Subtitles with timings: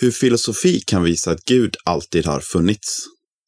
[0.00, 2.98] Hur filosofi kan visa att Gud alltid har funnits.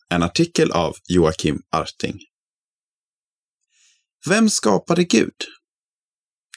[0.08, 2.18] En artikel av Joakim Arting.
[4.28, 5.34] Vem skapade Gud?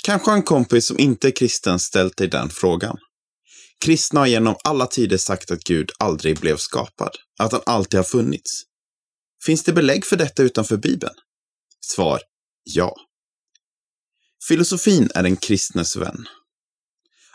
[0.03, 2.97] Kanske har en kompis som inte är kristen ställt dig den frågan.
[3.85, 8.03] Kristna har genom alla tider sagt att Gud aldrig blev skapad, att han alltid har
[8.03, 8.51] funnits.
[9.45, 11.13] Finns det belägg för detta utanför Bibeln?
[11.79, 12.21] Svar
[12.63, 12.95] ja.
[14.47, 16.25] Filosofin är den kristnes vän.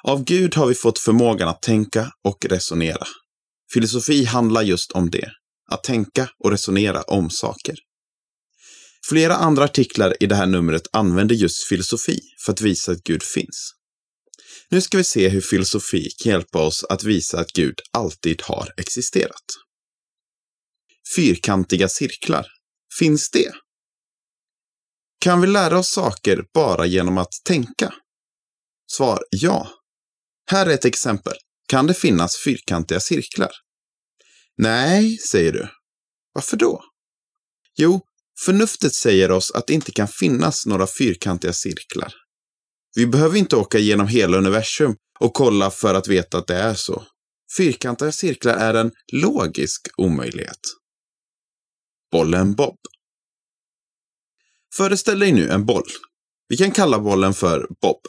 [0.08, 3.06] Av Gud har vi fått förmågan att tänka och resonera.
[3.72, 5.30] Filosofi handlar just om det,
[5.70, 7.74] att tänka och resonera om saker.
[9.08, 13.22] Flera andra artiklar i det här numret använder just filosofi för att visa att Gud
[13.22, 13.74] finns.
[14.70, 18.68] Nu ska vi se hur filosofi kan hjälpa oss att visa att Gud alltid har
[18.76, 19.44] existerat.
[21.16, 22.46] Fyrkantiga cirklar.
[22.98, 23.52] Finns det?
[25.20, 27.94] Kan vi lära oss saker bara genom att tänka?
[28.92, 29.77] Svar ja.
[30.50, 31.34] Här är ett exempel.
[31.68, 33.50] Kan det finnas fyrkantiga cirklar?
[34.56, 35.68] Nej, säger du.
[36.32, 36.84] Varför då?
[37.76, 38.00] Jo,
[38.44, 42.14] förnuftet säger oss att det inte kan finnas några fyrkantiga cirklar.
[42.94, 46.74] Vi behöver inte åka genom hela universum och kolla för att veta att det är
[46.74, 47.06] så.
[47.56, 50.60] Fyrkantiga cirklar är en logisk omöjlighet.
[52.12, 52.78] Bollen Bob.
[54.74, 55.88] Föreställ dig nu en boll.
[56.48, 58.00] Vi kan kalla bollen för Bob.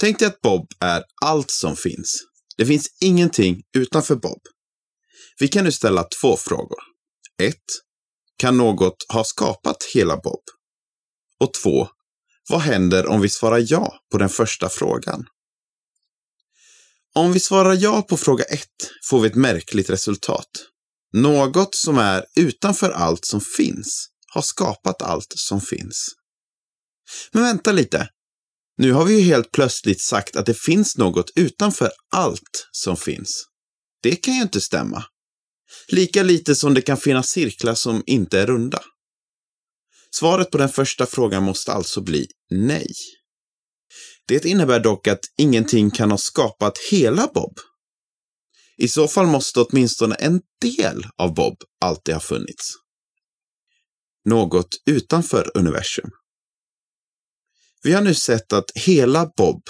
[0.00, 2.24] Tänk dig att Bob är allt som finns.
[2.56, 4.40] Det finns ingenting utanför Bob.
[5.38, 6.78] Vi kan nu ställa två frågor.
[7.42, 7.56] 1.
[8.36, 10.42] Kan något ha skapat hela Bob?
[11.40, 11.88] Och 2.
[12.48, 15.26] Vad händer om vi svarar ja på den första frågan?
[17.14, 18.60] Om vi svarar ja på fråga 1
[19.10, 20.48] får vi ett märkligt resultat.
[21.12, 26.08] Något som är utanför allt som finns har skapat allt som finns.
[27.32, 28.08] Men vänta lite.
[28.78, 33.44] Nu har vi ju helt plötsligt sagt att det finns något utanför allt som finns.
[34.02, 35.04] Det kan ju inte stämma.
[35.88, 38.82] Lika lite som det kan finnas cirklar som inte är runda.
[40.10, 42.92] Svaret på den första frågan måste alltså bli nej.
[44.26, 47.58] Det innebär dock att ingenting kan ha skapat hela Bob.
[48.76, 52.74] I så fall måste åtminstone en del av Bob alltid ha funnits.
[54.24, 56.10] Något utanför universum.
[57.82, 59.62] Vi har nu sett att hela Bob,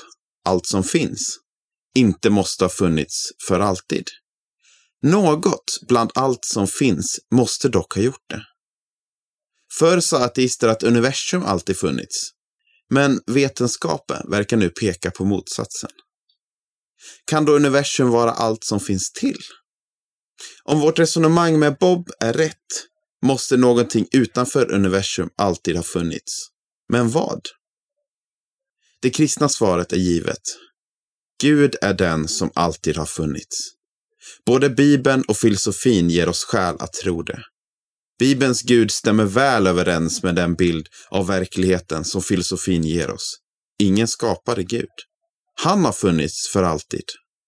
[0.44, 1.38] allt som finns,
[1.94, 4.08] inte måste ha funnits för alltid.
[5.02, 8.42] Något bland allt som finns måste dock ha gjort det.
[9.78, 12.30] Förr sa ateister att universum alltid funnits,
[12.90, 15.90] men vetenskapen verkar nu peka på motsatsen.
[17.24, 19.38] Kan då universum vara allt som finns till?
[20.64, 22.86] Om vårt resonemang med Bob är rätt
[23.22, 26.48] måste någonting utanför universum alltid ha funnits.
[26.88, 27.40] Men vad?
[29.02, 30.42] Det kristna svaret är givet.
[31.42, 33.58] Gud är den som alltid har funnits.
[34.46, 37.42] Både Bibeln och filosofin ger oss skäl att tro det.
[38.18, 43.36] Bibelns Gud stämmer väl överens med den bild av verkligheten som filosofin ger oss.
[43.82, 44.88] Ingen skapade Gud.
[45.62, 47.04] Han har funnits för alltid.